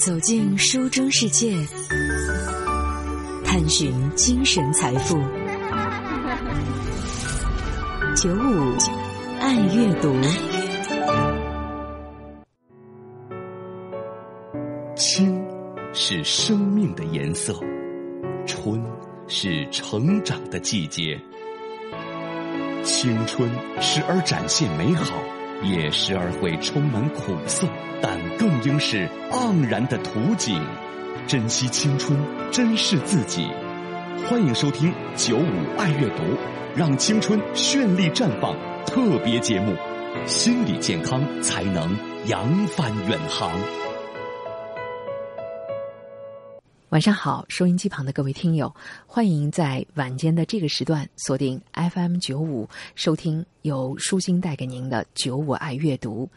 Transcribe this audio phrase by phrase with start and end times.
[0.00, 1.54] 走进书中世界，
[3.44, 5.18] 探寻精神财富。
[8.16, 8.74] 九五
[9.40, 10.16] 爱阅读，
[14.96, 15.38] 青
[15.92, 17.52] 是生命的颜色，
[18.46, 18.82] 春
[19.28, 21.20] 是成长的季节。
[22.82, 23.50] 青春
[23.82, 25.12] 时而展现美好，
[25.62, 27.66] 也时而会充满苦涩，
[28.00, 30.60] 但更应是盎然的图景。
[31.26, 32.18] 珍惜青春，
[32.50, 33.46] 珍视自己。
[34.28, 36.22] 欢迎收听九五爱阅读，
[36.74, 39.74] 让青春绚丽绽放特别节目。
[40.26, 43.50] 心理健康才能扬帆远航。
[46.90, 48.74] 晚上好，收音机旁的各位听友，
[49.06, 56.28] 欢迎在晚间的这个时段锁定 FM 九五，收听由舒心带给您的九五爱阅读。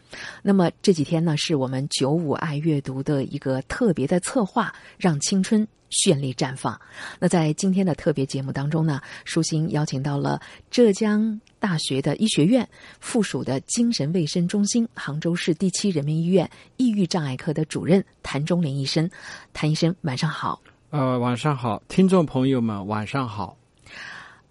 [0.42, 6.80] 那么这几天呢，是我们九五爱阅读的一个特别的策划，让青春绚丽绽放。
[7.18, 12.68] 那在今天的特别节目当中呢，舒心邀请到了浙江大学的医学院
[13.00, 19.08] 附属的精神卫生中心、杭州市第七人民医院抑郁障碍科的主任谭忠林医生。
[19.54, 20.60] 谭医生，晚上好。
[20.90, 23.56] 呃，晚上好，听众朋友们，晚上好。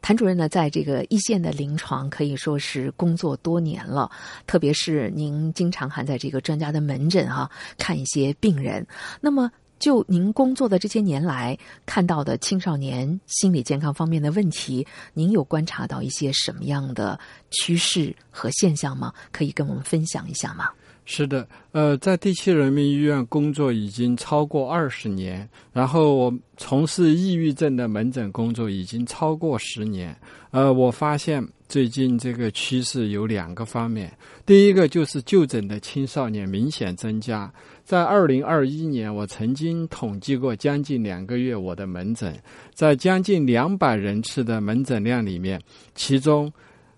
[0.02, 4.09] 谭主任呢，在这个一线的临床可以说是工作多年了，
[4.47, 7.47] 特别是您经常还在这个专家的门诊哈、
[7.78, 8.84] 看一些病人。
[9.22, 9.52] 那么，
[9.83, 17.19] 就您工作的这些年来看到的青少年心理健康方面的问题，您有观察到一些什么样的
[17.51, 19.11] 趋势和现象吗？
[19.33, 20.69] 可以跟我们分享一下吗？
[21.03, 30.17] 是的，呃，在第七人民医院工作已经超过二十年，然后我从事抑郁症的门诊工作已经超过十年。
[30.51, 37.51] 呃，我发现最近这个趋势有两个方面，第一个就是就诊的青少年明显增加。
[37.83, 42.33] 在二零二一年，我曾经统计过将近两个月我的门诊，
[42.73, 45.61] 在将近两百人次的门诊量里面，
[45.95, 46.51] 其中。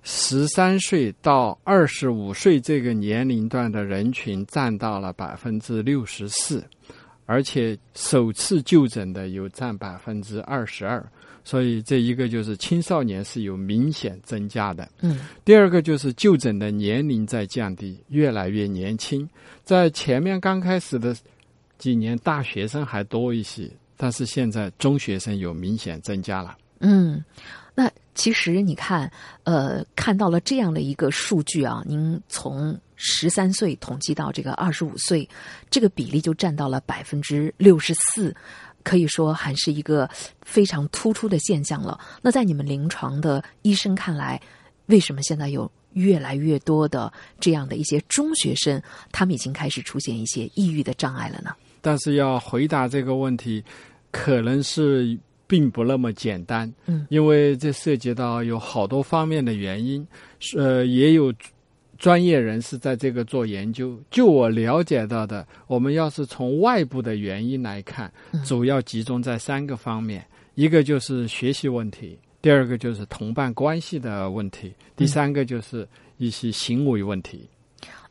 [0.07, 6.63] 十三岁到二十五岁这个年龄段的人群占到了百分之六十四，
[7.25, 11.03] 而且首次就诊的有占百分之二十二，
[11.45, 14.89] 所以这一个就是青少年是有明显增加的。
[14.99, 19.29] 嗯，第二个就是就诊的年龄在降低，越来越年轻。
[19.63, 21.15] 在前面刚开始的
[21.77, 26.57] 几年，大学生还多一些，但是现在中学生有明显增加了。
[26.79, 27.23] 嗯，
[27.73, 29.11] 那其实你看，
[29.43, 35.27] 呃，看到了这样的一个数据啊，您从十三岁统计到这个二十五岁，
[35.69, 38.35] 这个比例就占到了百分之六十四，
[38.85, 40.09] 可以说还是一个
[40.43, 41.99] 非常突出的现象了。
[42.21, 44.41] 那在你们临床的医生看来，
[44.85, 48.81] 为什么现在有越来越多的这样的一些中学生，
[49.11, 51.53] 他们已经开始出现一些抑郁的障碍了呢？
[51.81, 53.61] 但是要回答这个问题，
[54.11, 55.19] 可能是。
[55.47, 60.03] 并不那么简单，嗯，因为这涉及到有好多方面的原因，
[60.57, 61.31] 呃，也有
[61.97, 63.99] 专业人士在这个做研究。
[64.09, 68.11] 就我了解到的，我们要是从外部的原因来看，
[68.45, 70.25] 主要集中在三个方面：
[70.55, 77.47] 一个就是学习问题，第二个就是同伴关系的问题，第三个就是一些行为问题。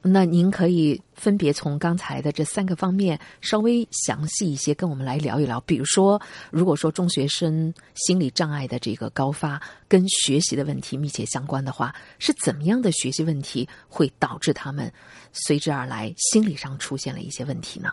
[0.06, 5.58] 那您可以分别从刚才的这三个方面稍微详细一些跟我们来聊一聊。
[5.62, 6.20] 比如说，
[6.50, 9.58] 如果说中学生心理障碍的这个高发
[9.88, 14.92] 跟学习的问题密切相关的话，是怎么样的学习问题会导致他们
[15.32, 17.90] 随之而来心理上出现了一些问题呢？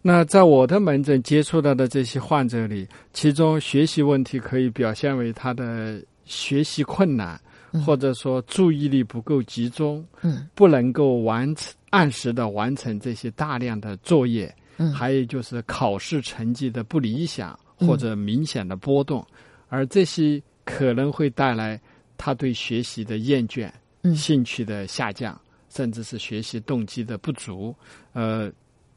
[0.00, 7.38] 那在我的门诊接触到的这些患者里，其中学习问题可以表现为他的学习困难。
[7.84, 19.26] 或者说注意力不够集中，嗯，不能够完成按时的完成这些大量的作业，嗯，还有就是考试成绩的不理想或者明显的波动，
[19.68, 21.80] 而这些可能会带来
[22.16, 23.70] 他对学习的厌倦，
[24.02, 27.74] 嗯，兴趣的下降，甚至是学习动机的不足，
[28.12, 28.50] 呃，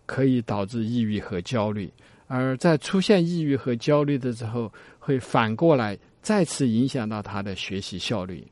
[0.05, 1.91] 可以导致抑郁和焦虑，
[2.27, 8.45] 而在出现抑郁和焦虑的时候，会反过来再次影响到他的学习效率。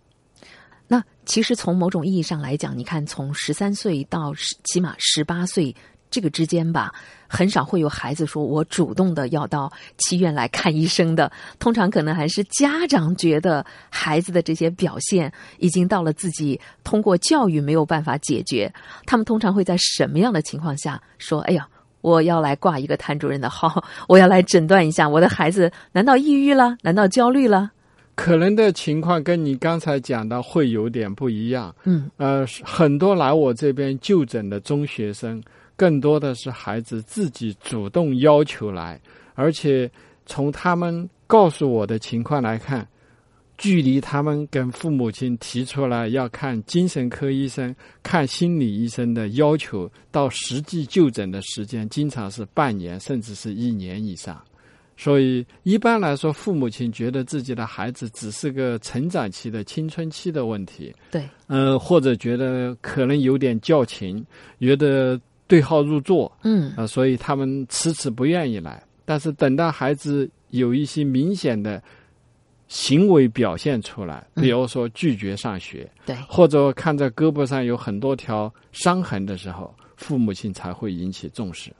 [0.94, 4.31] 那其实从某种意义上来讲，你看从十三岁到
[4.66, 5.75] 起码十八岁
[6.12, 6.94] 这个之间吧，
[7.28, 11.31] 很少会有孩子说我主动的要到七院来看医生的。
[11.57, 18.72] 通常可能还是家长觉得孩子的这些表现已经到了自己通过教育没有办法解决。
[19.07, 21.68] 他们通常会在什么样的情况下说：“哎呀，
[22.01, 26.78] 我要来挂一个谭主任的号， 我要来诊断一下我的孩子，难道抑郁了？
[26.84, 27.72] 难道焦虑了？”
[28.15, 31.75] 可能的情况跟你刚才讲的会有点不一样。
[31.83, 35.42] 嗯，呃，很多来我这边就诊的中学生，
[35.75, 39.01] 更多的是孩子自己主动要求来，
[39.33, 39.89] 而且
[40.25, 42.88] 从他们告诉我的情况来看，
[43.57, 54.39] 距离他们跟父母亲提出来要看精神科医生、看心理医生的要求，到实际就诊的时间，经常是半年甚至是一年以上。
[54.95, 64.24] 所以一般来说，父母亲觉得自己的孩子只是个成长期的青春期的问题，对，呃，或者觉得可能有点矫情，
[64.60, 68.81] 觉得对号入座，嗯啊、所以他们迟迟不愿意来。
[69.04, 71.81] 但是等到孩子有一些明显的
[72.68, 81.72] 行为表现出来，嗯比如说拒绝上学，对，或者看着胳膊上有很多条伤痕的时候，父母亲才会引起重视。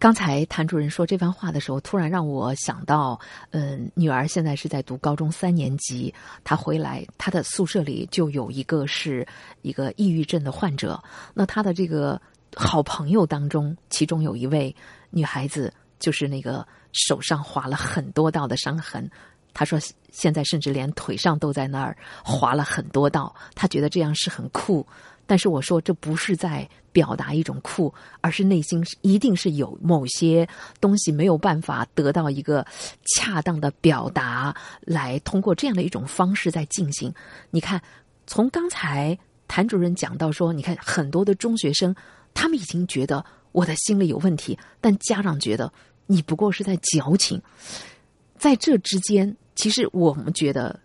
[0.00, 3.20] 刚才谭主任说这番话的时候，突然让我想到，
[3.50, 6.12] 嗯，女儿现在是在读高中三年级，
[6.42, 9.28] 她回来，她的宿舍里就有一个是
[9.60, 10.98] 一个抑郁症的患者。
[11.34, 12.18] 那她的这个
[12.56, 14.74] 好朋友当中，其中有一位
[15.10, 19.06] 女孩子，就是那个手上划了很多道的伤痕。
[19.52, 19.78] 她说，
[20.10, 21.94] 现在甚至连腿上都在那儿
[22.24, 24.86] 划了很多道，她觉得这样是很酷。
[25.30, 30.44] 但是我说，这不是在表达一种酷，而是内心一定是有某些
[30.80, 32.66] 东西没有办法得到一个
[33.14, 37.14] 恰当的表达，来通过这样的一种方式在进行。
[37.52, 37.80] 你看，
[38.26, 39.16] 从刚才
[39.46, 41.94] 谭主任讲到说，你看很多的中学生，
[42.34, 45.72] 他们已经觉得我的心里有问题，但家长觉得
[46.06, 47.40] 你不过是在矫情。
[48.36, 50.80] 在这之间，其实我们觉得，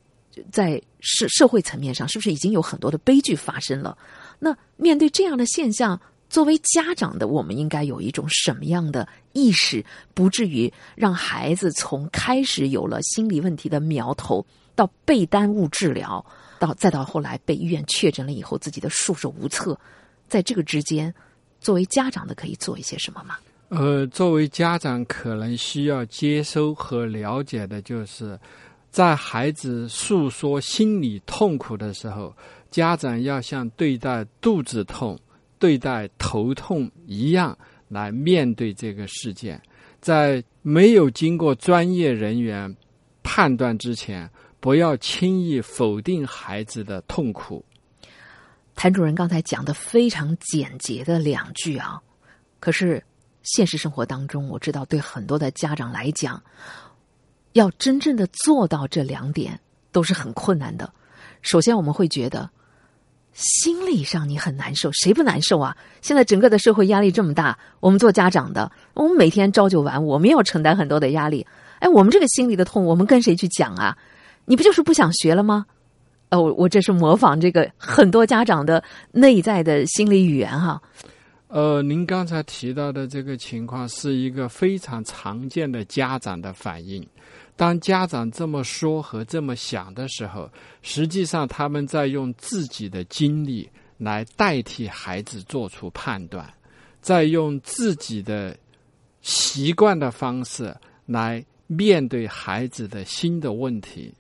[0.52, 3.98] 在社社会层面上，是不是已经有很多的悲剧发生了？
[4.40, 6.00] 那面对这样的现象，
[6.30, 14.46] 作为家长的我们应该有一种什么样的意识，不至于让孩子从开始有了心理问题的苗头，
[14.76, 16.26] 到被耽误治疗，
[16.60, 19.80] 到再到后来被医院确诊了以后自己的束手无策，
[20.28, 21.14] 在这个之间，
[21.62, 23.38] 作为家长的可以做一些什么吗？
[23.70, 28.40] 呃，作为家长，可能需要接收和了解的就是，
[28.92, 32.32] 在孩子诉说心理痛苦的时候，
[32.76, 35.18] 家长要像对待肚子痛、
[35.58, 37.58] 对待头痛一样
[37.88, 39.62] 来面对这个事件，
[40.02, 42.76] 在没有经过专业人员
[43.24, 44.30] 判断之前，
[44.60, 47.64] 不要轻易否定孩子的痛苦。
[48.76, 51.98] 谭主任刚才讲的非常简洁的两句啊，
[52.60, 53.02] 可是
[53.42, 56.44] 现实生活当中，我知道对很多的家长来讲，
[57.54, 59.58] 要真正的做到这两点
[59.94, 60.94] 都是很困难的。
[61.42, 62.50] 首先，我们会觉得
[63.36, 65.76] 心理上你很难受，谁不难受啊？
[66.02, 71.46] 现在整个的社会压力这么大，我们做家长的，我们每天朝九晚五，我们要承担很多的压力。
[71.80, 73.96] 哎，我们这个心里的痛，我们跟谁去讲啊？
[74.46, 75.66] 你不就是不想学了吗？
[76.32, 80.82] 哦，我这是模仿这个很多家长的内在的心理语言哈。
[81.50, 87.06] 呃，您刚才提到的这个情况是一个非常常见的家长的反应。
[87.58, 90.50] 当家长这么说和这么想的时候，
[90.82, 96.54] 实际上他们在用自己的经历来代替孩子做出判断，
[97.00, 98.58] 在用自己的
[99.22, 100.76] 习惯的方式
[101.06, 104.14] 来面对孩子的新的问题。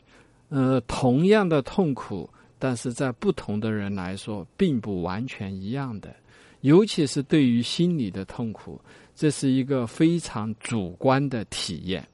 [0.47, 6.15] 呃，同样的痛苦，但是在不同的人来说，并不完全一样的。
[6.61, 8.79] 尤其是对于心理的痛苦，
[9.13, 12.07] 这是一个非常主观的体验。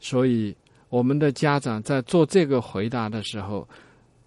[0.00, 0.54] 所以，
[0.88, 3.66] 我们的家长在做这个回答的时候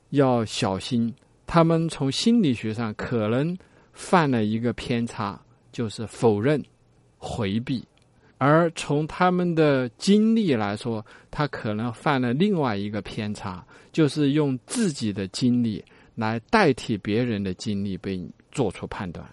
[0.09, 1.13] 要小心，
[1.45, 3.57] 他们从心理学上可能
[3.93, 5.39] 犯了一个偏差，
[5.71, 6.63] 就是否认、
[7.17, 7.81] 回避；
[8.37, 15.83] 而从他们的经历来说，他可能犯了另外一个偏差，就是用自己的经历
[16.15, 18.19] 来代替别人的经历，被
[18.51, 19.25] 做出判断。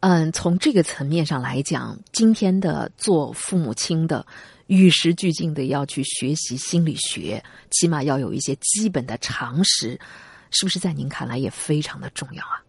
[0.00, 4.26] 嗯，从这个层面上来讲，今天的做父母亲的，
[4.66, 9.98] 与时俱进的要去学习心理学，起码要有一些基本的常识，
[10.50, 12.62] 是不是在您看来也非常的重要啊？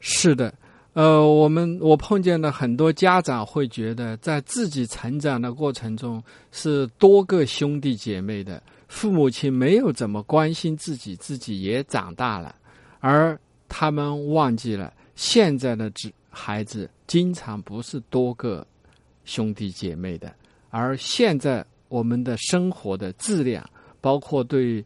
[0.00, 0.54] 是的，
[0.92, 12.54] 呃，我们我碰见了很多家长会觉得，在自己成长的过程中是多个兄弟姐妹的，父母亲没有怎么关心自己，自己也长大了，
[13.00, 18.64] 而他们忘记了现在的子孩子经常不是多个
[19.24, 20.32] 兄弟姐妹的，
[20.78, 23.66] 而现在我们的生活的质量，
[23.98, 24.84] 包括对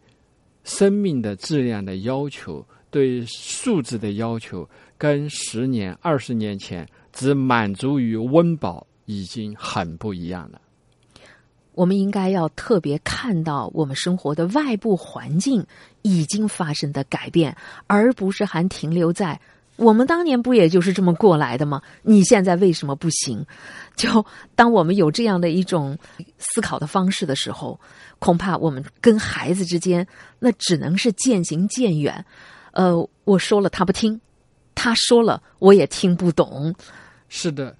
[0.63, 4.69] 生命的质量的要求，对素质的要求。
[4.97, 10.61] 跟十年、二十年前只满足于温饱已经很不一样了。
[11.73, 15.67] 我们应该要特别看到我们生活的外部环境
[16.03, 17.57] 已经发生的改变，
[17.89, 19.41] 而不是还停留在
[19.81, 21.81] 我们当年不也就是这么过来的吗？
[22.03, 23.45] 你现在为什么不行？
[23.97, 25.99] 就当我们有这样的一种
[26.39, 27.81] 思考的方式的时候，
[28.19, 30.07] 恐怕我们跟孩子之间
[30.39, 32.25] 那只能是渐行渐远。
[32.73, 32.95] 呃，
[33.25, 34.21] 我说了他不听，
[34.75, 36.75] 他说了我也听不懂。
[37.29, 37.77] 是的，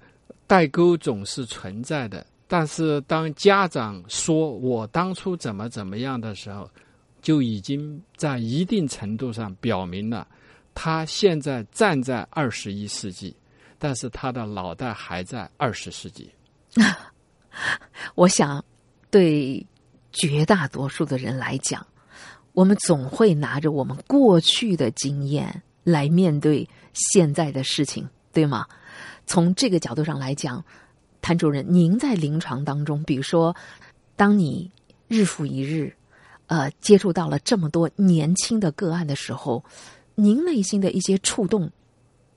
[0.47, 2.25] 代沟总是存在的。
[2.47, 6.69] 但是当家长说我当初怎么怎么样的时候，
[7.21, 10.27] 就已经在一定程度上表明了，
[10.73, 13.35] 他现在站在二十一世纪，
[13.77, 16.29] 但是他的脑袋还在二十世纪。
[18.15, 18.63] 我想，
[19.09, 19.65] 对
[20.11, 21.85] 绝大多数的人来讲，
[22.53, 28.65] 我们总会拿着我们过去的经验来面对现在的事情，对吗？
[29.25, 30.63] 从这个角度上来讲。
[31.23, 33.55] 谭主任，您在临床当中，比如说，
[34.15, 34.71] 当你
[35.07, 35.95] 日复一日，
[36.47, 39.63] 呃，接触到了这么多年轻的个案的时候，
[40.21, 41.67] 您内心的一些触动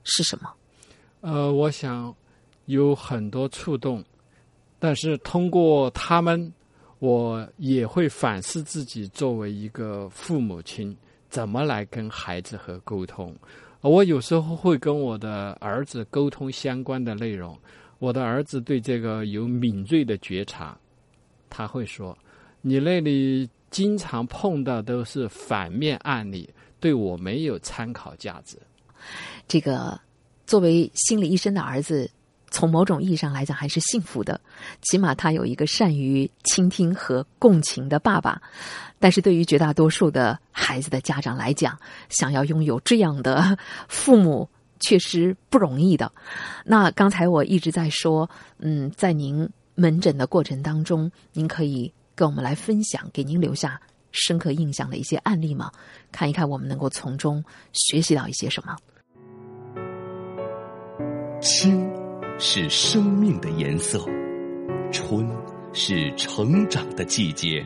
[0.03, 0.51] 是什么？
[1.21, 2.11] 呃，我想
[2.65, 4.03] 有很多触动，
[4.79, 6.51] 但是通过他们，
[6.97, 10.97] 我也会反思自己作为一个父母亲，
[11.29, 13.35] 怎么来跟孩子和沟通。
[13.81, 17.55] 我有时候会跟我的儿子沟通相关的内容。
[17.99, 20.75] 我的儿子对这个有敏锐的觉察，
[21.51, 22.17] 他会说
[22.61, 26.49] ：“你那里经常碰到都是反面案例，
[26.85, 28.59] 对我没有参考价值。”
[29.49, 29.99] 这个
[30.45, 32.07] 作为心理医生的儿子，
[32.51, 34.39] 从某种意义上来讲还是幸福的，
[34.83, 38.39] 起码他有一个善于倾听和共情的爸爸。
[38.99, 41.75] 但是对于绝大多数的孩子的家长来讲，
[42.09, 44.47] 想要拥有这样的父母。
[44.81, 46.11] 确实不容易的。
[46.65, 53.79] 那刚才我一直在说，嗯，在您门诊的过程当中，您可以跟我们来分享，给您留下
[54.15, 55.69] 深刻印象的一些案例吗？
[56.11, 57.43] 看一看我们能够从中
[57.73, 58.75] 学习到一些什么。
[61.41, 61.87] 青
[62.39, 64.03] 是生命的颜色，
[64.91, 65.29] 春
[65.73, 67.63] 是成长的季节，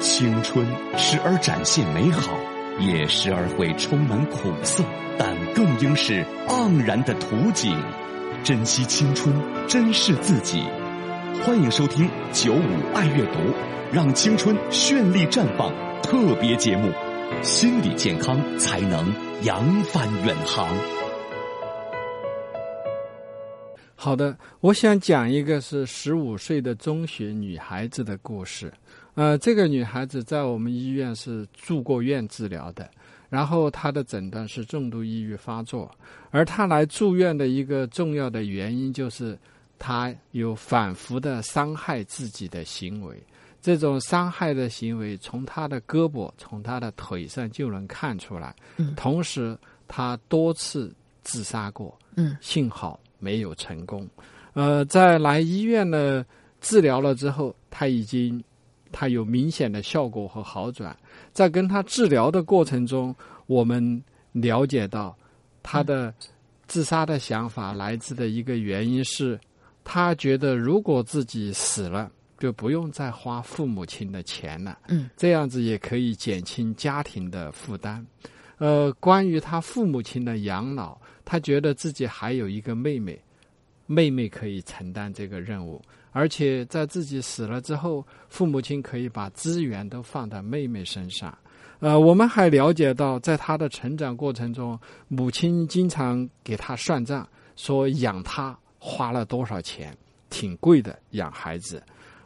[0.00, 0.66] 青春
[0.96, 2.38] 时而展现美好，
[2.80, 4.82] 也时而会充满苦涩。
[5.18, 7.76] 但更应是盎然的图景，
[8.44, 9.34] 珍惜青春，
[9.66, 10.62] 珍视自己。
[11.34, 13.38] 欢迎收听九五爱阅读，
[13.92, 16.92] 让青春绚丽绽放特别节目，
[17.42, 20.68] 心理健康才能扬帆远航。
[23.94, 28.72] 好的，我想讲一个是十五岁的中学女孩子的故事。
[29.14, 32.88] 呃，这个女孩子在我们医院是住过院治疗的。
[33.28, 35.90] 然后她的诊断是重度抑郁发作，
[36.30, 39.36] 而她来住院的一个重要的原因就是
[39.78, 43.16] 他有反复的伤害自己的行为。
[43.60, 48.54] 这种伤害的行为从他的胳膊、从他的腿上就能看出来。
[48.76, 51.96] 嗯，同时他多次自杀过。
[52.14, 54.08] 嗯，幸好没有成功。
[54.54, 56.24] 呃，在来医院呢
[56.60, 58.42] 治疗了之后，他已经。
[58.92, 60.96] 他有明显的效果和好转，
[61.32, 63.14] 在跟他治疗的过程中，
[63.46, 64.02] 我们
[64.32, 65.14] 了解到
[65.62, 66.14] 他的
[66.66, 69.38] 自杀的想法来自的一个原因是，
[69.88, 78.04] 他觉得如果自己死了，就不用再花父母亲的钱了，嗯，这样子也可以减轻家庭的负担。
[78.58, 83.16] 呃，关于他父母亲的养老，他觉得自己还有一个妹妹，
[83.86, 85.80] 妹妹可以承担这个任务。
[86.10, 91.36] 而且在自己死了之后，父母亲可以把资源都放在妹妹身上。
[91.78, 94.76] 呃，我们还了解到，在他的成长过程中，
[95.06, 99.92] 母亲经常给他算账，说养他花了多少钱，
[100.30, 101.82] 挺贵的养孩子。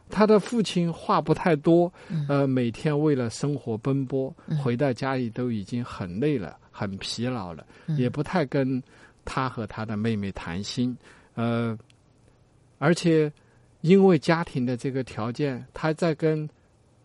[0.09, 1.91] 他的父亲话不太多，
[2.29, 7.65] 呃，每天为了生活奔波，回到家里都已经很累了，很疲劳了，
[7.97, 8.81] 也不太跟
[9.25, 10.95] 他和他的妹妹谈心。
[11.33, 11.75] 呃，
[12.77, 13.31] 而且。
[13.81, 16.47] 因为家庭的这个条件，他在跟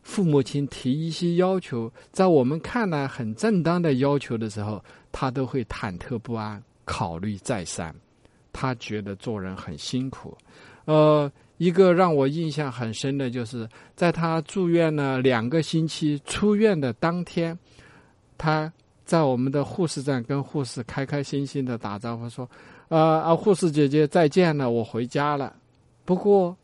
[0.03, 7.97] 父母亲提一些要求，在我们看来很正当的要求的时候，他都会忐忑不安，考虑再三。
[8.57, 10.35] 他觉得做人很辛苦。
[10.87, 17.57] 呃，一个让我印象很深的就是，在他住院了两个星期，出院的当天，
[18.39, 18.73] 他
[19.05, 22.49] 在我们的护士站跟护士开开心心的打招呼说
[22.89, 25.55] ：“啊啊，护士姐姐再见了，我回家了。”
[26.07, 26.57] 不过。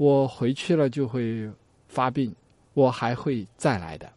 [0.00, 1.46] 我回去了就会
[1.86, 2.34] 发病，
[2.72, 4.10] 我还会再来的。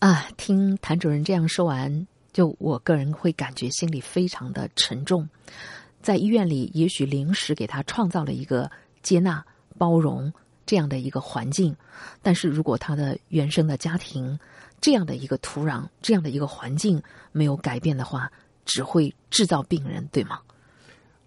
[0.00, 5.28] 啊，听谭主任这样说完，就我个人会感觉心里非常的沉重。
[6.00, 8.70] 在医院里，也许临时给他创造了一个
[9.02, 9.44] 接纳、
[9.78, 10.32] 包容
[10.66, 11.76] 这样的一个环境，
[12.22, 14.38] 但是如果他的原生的家庭
[14.80, 18.30] 这样的一个土壤，这样的一个环境没有改变的话，
[18.64, 20.40] 只会制造病人，对吗？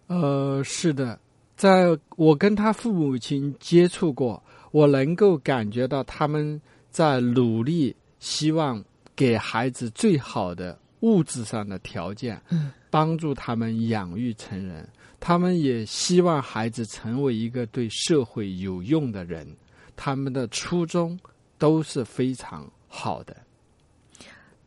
[0.07, 1.17] 呃，是的，
[1.55, 6.59] 在我跟他父母亲接触过，我能够感觉到他们
[6.91, 8.83] 在努力，希望
[9.15, 14.87] 给孩子最好的物质上的条件，嗯，帮助他们养育成人。
[15.19, 19.47] 他们也希望孩子成为一个对社会有用的人。
[19.95, 21.17] 他们的初衷
[21.57, 23.37] 都是非常好的，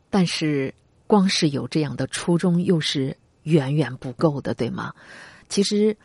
[0.09, 0.73] 但是
[1.05, 4.93] 光是有这样的初衷，又是远远不够的，对吗？
[5.49, 5.95] 其实，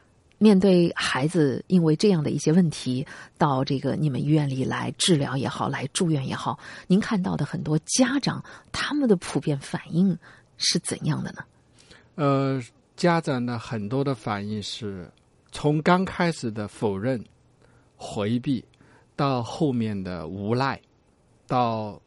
[0.45, 3.07] 面对孩子因为这样的一些问题
[3.39, 10.15] 到这个你们医院里来治疗也好，来住院也好，您看到的很多家长他们的普遍反应
[10.59, 11.43] 是怎样的呢？
[12.17, 12.63] 呃，
[12.95, 15.11] 家长的很多的反应是
[15.51, 17.25] 从刚开始的否认、
[17.97, 18.63] 回避。
[19.17, 20.77] 到后面的无奈，
[21.47, 22.03] 到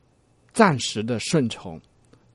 [0.52, 1.80] 暂时的顺从，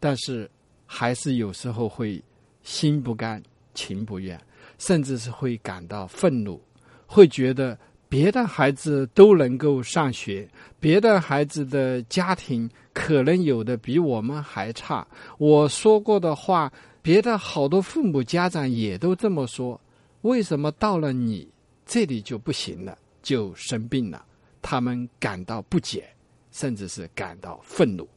[0.00, 0.50] 但是
[0.86, 2.24] 还是有时候会
[2.62, 3.42] 心不甘
[3.74, 4.40] 情不愿，
[4.82, 6.60] 甚至是会感到愤怒，
[7.06, 10.48] 会觉得别的孩子都能够上学，
[10.80, 15.06] 别的孩子的家庭可能有的比我们还差。
[15.38, 19.80] 我说过的话，别的好多父母家长也都这么说，
[20.22, 21.48] 为什么到了你
[21.86, 24.24] 这里就不行了，就生病了？
[24.60, 26.04] 他们感到不解，
[26.50, 28.08] 甚至是感到愤怒。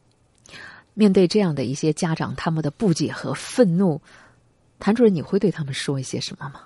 [0.94, 4.02] 面对这样的一些家长，他们的不解和愤怒，
[4.78, 6.60] 谭主任，你会对他们说一些什么吗？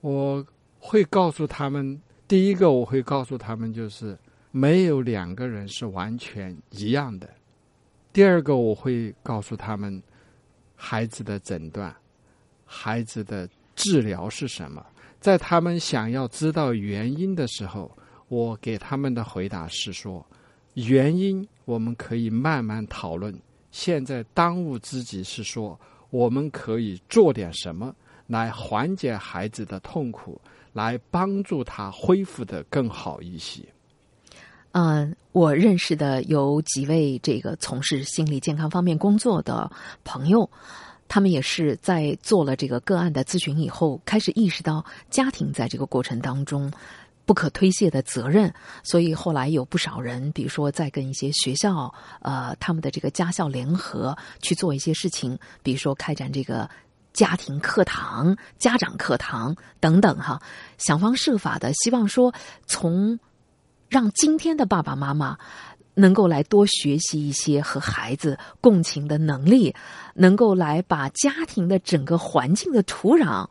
[0.00, 0.44] 我
[0.78, 4.18] 会告诉他们，第一个我会告诉他们，就是
[4.50, 7.28] 没有两个人是完全一样的。
[8.12, 10.02] 第二个，我会告诉他们，
[10.74, 11.94] 孩子的诊断、
[12.64, 14.84] 孩子的治疗是什么。
[15.20, 17.90] 在他们想要知道原因的时候。
[18.28, 20.26] 我给他们的回答是说，
[20.72, 23.38] 原因我们可以慢慢讨论。
[23.70, 25.78] 现在当务之急是说，
[26.12, 27.94] 我们可以做点什么
[28.26, 30.38] 来缓解孩子的痛苦，
[30.74, 33.62] 来帮助他恢复的更好一些。
[34.72, 39.70] 嗯，我认识的有几位这个从事心理健康方面工作的
[40.04, 40.48] 朋友，
[41.08, 46.70] 他们也是在做了这个个案的咨询以后，开始意识到家庭在这个过程当中。
[47.24, 56.68] 不可推卸的责任，所以后来有不少人，比如说在跟一些学校，呃，他们的这个家校联合去做一些事情，比如说开展这个
[57.12, 60.40] 家庭课堂、家长课堂等等，哈，
[60.78, 62.34] 想方设法的希望说，
[62.66, 63.18] 从
[63.88, 65.38] 让今天的爸爸妈妈。
[65.94, 69.74] 能够来多学习一些和孩子共情的能力，
[70.14, 73.46] 能够来把家庭的整个环境的土壤，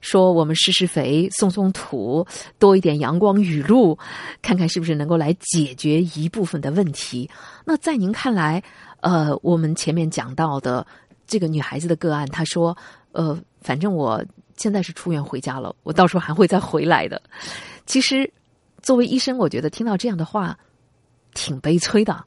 [0.00, 2.26] 说我们施施肥、松松土，
[2.58, 3.96] 多一点阳光雨露，
[4.42, 7.30] 看看是不是能够来解决一部分的问题。
[7.64, 8.60] 那在您看来，
[9.00, 10.84] 呃，我们前面讲到的
[11.28, 12.76] 这个女孩子的个案，她说，
[13.12, 14.20] 呃，反正我
[14.56, 17.22] 现在是出院回家了，我到时候还会再回来的。
[17.86, 18.28] 其实，
[18.82, 20.58] 作为医生，我觉得听到这样的话。
[21.34, 22.24] 挺悲催的，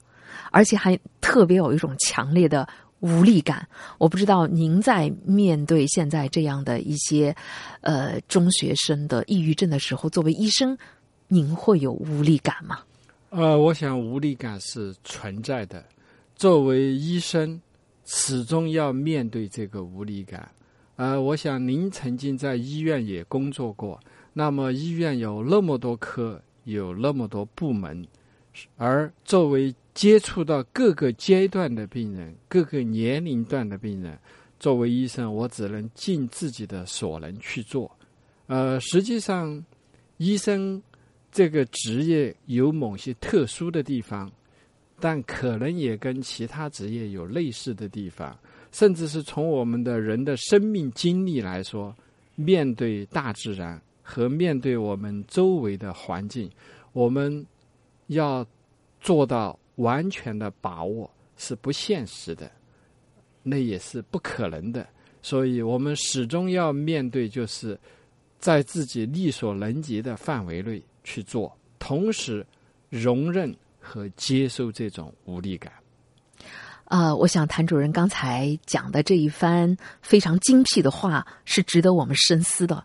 [0.51, 2.67] 而且还特别有一种强烈的
[2.99, 3.67] 无力感。
[3.97, 7.35] 我不知道您在面对现在这样的一些
[7.81, 10.77] 呃中学生的抑郁症的时候，作为医生，
[11.27, 12.79] 您会有无力感吗？
[13.29, 15.83] 呃，我想无力感是存在的。
[16.35, 17.59] 作为医生，
[18.05, 20.49] 始终要面对这个无力感。
[20.95, 23.99] 呃，我想您曾经在医院也工作过，
[24.33, 28.07] 那么医院有那么多科，有那么多部门。
[28.77, 34.17] 而作为接触到各个阶段的病人、各个年龄段的病人，
[34.59, 37.89] 作为医生，我只能尽自己的所能去做。
[38.45, 39.63] 呃，实际上，
[40.17, 40.81] 医生
[41.31, 44.31] 这个职业有某些特殊的地方，
[44.99, 48.37] 但可能也跟其他职业有类似的地方，
[48.71, 51.95] 甚至是从我们的人的生命经历来说，
[52.35, 56.49] 面对大自然和面对我们周围的环境，
[56.93, 57.45] 我们。
[58.07, 58.45] 要
[58.99, 62.49] 做到完全的把握是不现实的，
[63.43, 64.87] 那也是不可能的。
[65.21, 67.77] 所以我们始终要面对，就是
[68.39, 72.45] 在自己力所能及的范围内去做，同时
[72.89, 75.71] 容忍和接受这种无力感。
[76.85, 82.81] 呃，我想谭主任刚才讲的这一番非常精辟的话，是值得我们深思的。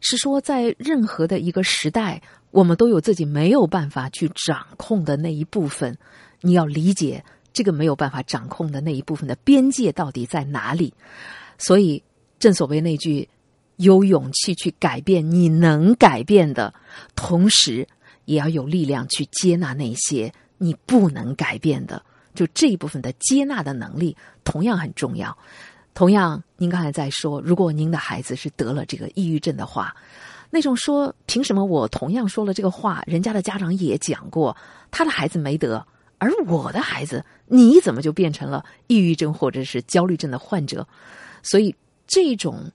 [0.00, 2.22] 是说，在任何的一个时代。
[2.50, 5.94] 我们都有自己没有办法去掌控的那一部分，
[6.40, 10.94] 你要理解这个没有办法掌控的那一部分的边界到底在哪里。
[11.58, 12.02] 所以，
[12.38, 13.28] 正所谓那句
[13.76, 16.72] “有勇气去改变你能改变的，
[17.14, 17.86] 同时
[18.24, 22.02] 也要有力量去接纳那些你不能改变的”。
[22.34, 25.36] 就这一部分的接纳的能力同样很重要。
[25.98, 29.92] 同样，您刚才在说，如果您的孩子是得了这个抑郁症的话，
[30.48, 34.56] 那种说凭什么我同样说了这个话，人家的家长也讲过，
[34.92, 35.84] 他的孩子没得，
[36.18, 40.86] 而我的孩子，你怎么就变成了抑郁症或者是焦虑症的患者？
[41.42, 41.74] 所以
[42.06, 42.70] 这种。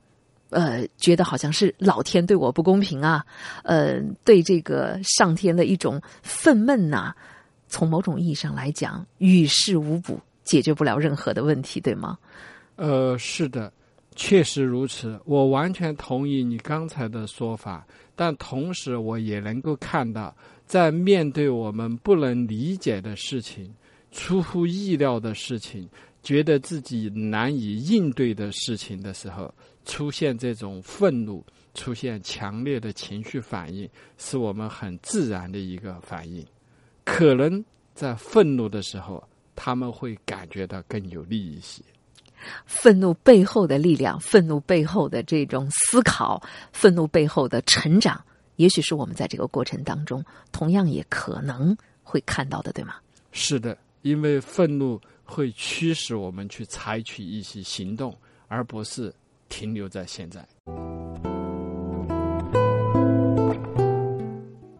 [0.49, 3.25] 呃，觉得好像是老天对我不公平啊，
[3.63, 7.15] 呃，对这个上天的一种愤懑呐。
[7.67, 12.15] 从某种意义上来讲，与事无补，解决不了任何的问题，对吗？
[12.75, 13.71] 呃，是的，
[14.15, 15.19] 确实如此。
[15.25, 23.73] 我完全同意你刚才的说法，但同时我也能够看到，在面对我们不能理解的事情、
[24.11, 25.87] 出乎意料的事情、
[26.21, 29.53] 觉得自己难以应对的事情的时候。
[29.85, 36.41] 出现这种愤怒，出现强烈的情绪反应，是我们很自然的一个反应。
[37.03, 37.61] 可能
[37.93, 39.21] 在愤怒的时候，
[39.57, 41.83] 他们会感觉到更有利一些。
[42.65, 48.23] 愤怒背后的力量，愤怒背后的这种思考，愤怒背后的成长，
[48.55, 52.95] 也许是我们在这个过程当中，同样也可能会看到的，对吗？
[53.31, 58.15] 是的，因为愤怒会驱使我们去采取一些行动，
[58.47, 59.13] 而不是。
[59.49, 60.43] 停留在现在。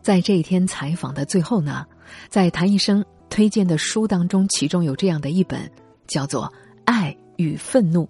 [0.01, 1.85] 在这一天采访的最后呢，
[2.27, 5.69] 在谭医生推荐的书当中，其中有这样的一本，
[6.07, 6.45] 叫做
[6.85, 8.03] 《爱与愤怒》，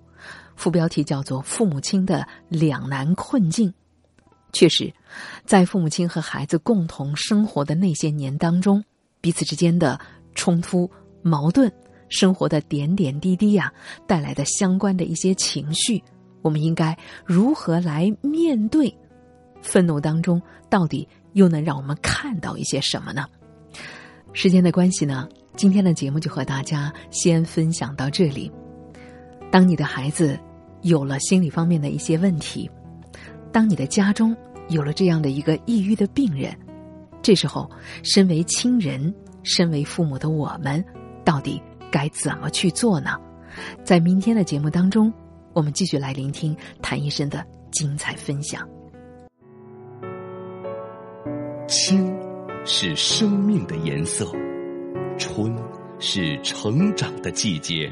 [0.56, 3.70] 副标题叫做《父母亲的两难困境》。
[4.52, 4.94] 确实，
[5.46, 8.84] 在父母亲和孩子共同生活的那些年当中，
[9.20, 10.00] 彼此之间的
[10.36, 10.90] 冲突、
[11.24, 11.72] 矛盾，
[12.08, 13.74] 生活的点点滴滴呀，
[14.06, 16.04] 带来的相关的一些情绪。
[16.44, 18.96] 我们应该如何来面对
[19.62, 20.42] 愤怒当中？
[20.70, 23.26] 到底又能让我们看到一些什么呢？
[24.34, 28.52] 时间的关系呢，今天的节目就和大家先分享到这里。
[29.54, 30.36] 当你的孩子
[30.82, 32.68] 有了心理方面的一些问题，
[33.52, 34.36] 当你的家中
[34.68, 36.52] 有了这样的一个抑郁的病人，
[37.22, 37.70] 这时候，
[38.02, 39.14] 身为亲人、
[39.44, 40.84] 身为父母的我们，
[41.24, 41.62] 到底
[41.92, 43.12] 该怎么去做呢？
[43.84, 45.14] 在明天的节目当中。
[45.54, 48.68] 我们继续来聆听谭医生的精彩分享。
[51.68, 52.12] 青
[52.66, 54.26] 是生命的颜色，
[55.20, 55.56] 春
[56.00, 57.88] 是成长的季节。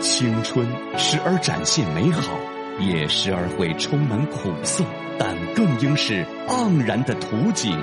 [0.00, 0.64] 青春
[0.96, 2.38] 时而展现美好，
[2.78, 4.84] 也时而会充满苦涩，
[5.18, 7.76] 但更应是盎然的图景。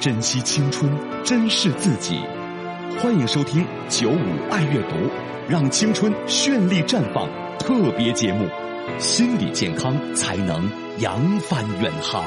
[0.00, 0.90] 珍惜青春，
[1.22, 2.20] 珍视自己。
[2.98, 4.96] 欢迎收听九五爱阅读，
[5.48, 7.28] 让青春绚丽绽放。
[7.58, 8.48] 特别节目，
[8.98, 12.24] 心理健康才能扬帆远航。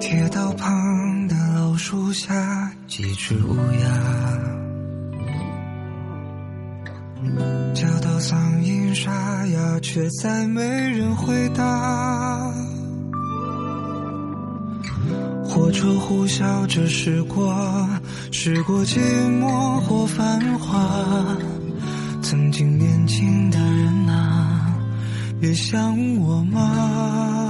[0.00, 4.60] 铁道旁的老树下几只乌鸦
[7.74, 12.52] 叫到嗓音沙哑却再没人回答
[15.44, 17.88] 火车呼啸着驶过
[18.32, 18.98] 驶过寂
[19.40, 21.36] 寞或繁华
[22.22, 24.74] 曾经年轻的人啊
[25.40, 27.49] 也想我吗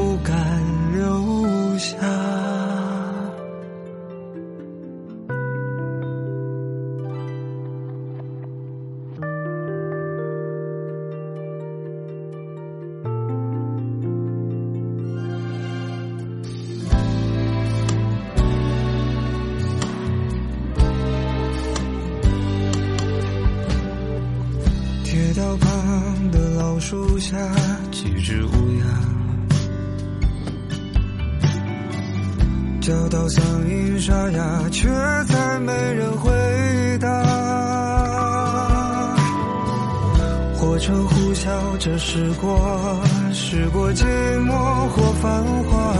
[41.07, 43.01] 呼啸着驶过，
[43.33, 44.03] 驶过寂
[44.45, 45.93] 寞或繁华。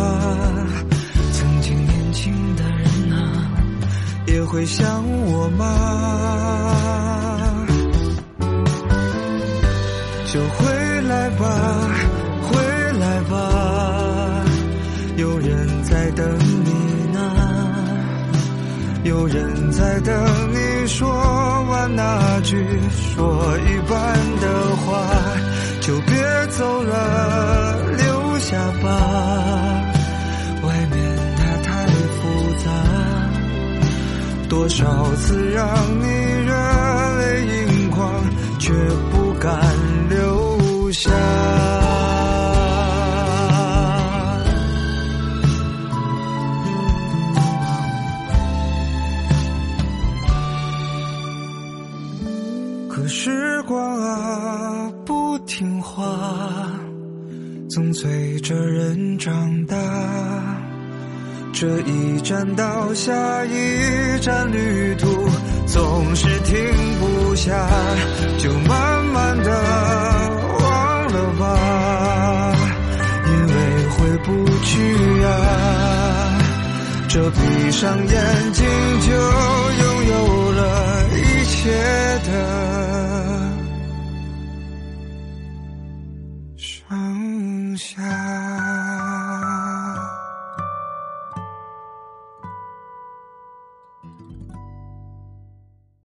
[1.33, 3.51] 曾经年轻的人啊，
[4.27, 5.65] 也会想我吗？
[10.31, 11.45] 就回来吧，
[12.43, 12.57] 回
[12.99, 14.45] 来吧，
[15.17, 16.71] 有人在等你
[17.13, 17.19] 呢。
[19.03, 20.13] 有人在等
[20.53, 21.09] 你说
[21.95, 22.55] 那句
[22.91, 23.97] 说一半
[24.39, 25.07] 的话，
[25.81, 26.13] 就别
[26.49, 28.87] 走了，留下吧。
[30.63, 30.95] 外面
[31.37, 32.19] 它太复
[32.63, 32.71] 杂，
[34.47, 35.67] 多少次让
[35.99, 36.05] 你
[36.45, 36.51] 热
[37.19, 38.23] 泪盈眶，
[38.59, 38.71] 却
[39.11, 39.51] 不敢
[40.09, 41.09] 留下。
[57.69, 59.75] 总催着人长大，
[61.53, 65.07] 这一站到下一站，旅途
[65.67, 66.57] 总是停
[66.99, 67.67] 不下，
[68.37, 69.51] 就慢慢的
[70.59, 72.55] 忘了吧，
[73.27, 73.53] 因为
[73.89, 75.27] 回不去呀。
[77.07, 78.65] 这闭上眼睛
[79.01, 80.61] 就拥有了
[81.09, 81.59] 一切